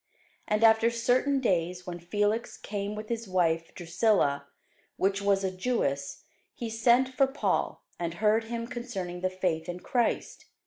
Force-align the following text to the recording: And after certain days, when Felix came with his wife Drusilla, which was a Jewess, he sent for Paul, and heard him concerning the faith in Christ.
And 0.47 0.63
after 0.63 0.89
certain 0.89 1.39
days, 1.39 1.85
when 1.85 1.99
Felix 1.99 2.57
came 2.57 2.95
with 2.95 3.07
his 3.09 3.27
wife 3.27 3.71
Drusilla, 3.75 4.47
which 4.97 5.21
was 5.21 5.43
a 5.43 5.51
Jewess, 5.55 6.23
he 6.55 6.71
sent 6.71 7.09
for 7.09 7.27
Paul, 7.27 7.83
and 7.99 8.15
heard 8.15 8.45
him 8.45 8.65
concerning 8.65 9.21
the 9.21 9.29
faith 9.29 9.69
in 9.69 9.81
Christ. 9.81 10.47